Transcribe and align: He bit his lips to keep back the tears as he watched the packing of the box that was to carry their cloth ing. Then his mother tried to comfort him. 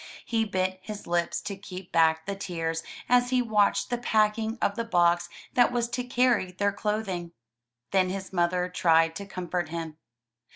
He 0.25 0.45
bit 0.45 0.79
his 0.81 1.05
lips 1.05 1.41
to 1.41 1.55
keep 1.55 1.91
back 1.91 2.25
the 2.25 2.35
tears 2.35 2.81
as 3.07 3.29
he 3.29 3.39
watched 3.39 3.91
the 3.91 3.99
packing 3.99 4.57
of 4.59 4.75
the 4.75 4.83
box 4.83 5.29
that 5.53 5.71
was 5.71 5.87
to 5.89 6.03
carry 6.03 6.51
their 6.53 6.71
cloth 6.73 7.07
ing. 7.07 7.33
Then 7.91 8.09
his 8.09 8.33
mother 8.33 8.67
tried 8.67 9.15
to 9.17 9.27
comfort 9.27 9.69
him. 9.69 9.99